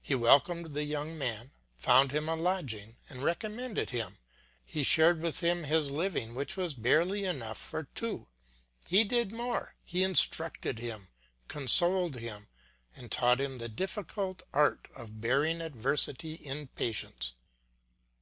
[0.00, 4.16] He welcomed the young man, found him a lodging, and recommended him;
[4.64, 8.28] he shared with him his living which was barely enough for two.
[8.86, 11.08] He did more, he instructed him,
[11.48, 12.48] consoled him,
[12.96, 17.34] and taught him the difficult art of bearing adversity in patience.